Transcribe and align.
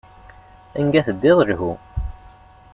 Anga 0.79 1.01
teddiḍ, 1.07 1.39
lhu. 1.49 1.71